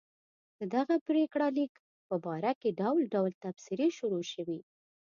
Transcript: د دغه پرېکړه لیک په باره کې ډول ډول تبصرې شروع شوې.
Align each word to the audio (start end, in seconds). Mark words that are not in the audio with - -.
د 0.59 0.61
دغه 0.75 0.95
پرېکړه 1.07 1.47
لیک 1.57 1.73
په 2.07 2.15
باره 2.25 2.51
کې 2.61 2.77
ډول 2.79 3.01
ډول 3.13 3.31
تبصرې 3.43 3.89
شروع 3.97 4.23
شوې. 4.33 4.59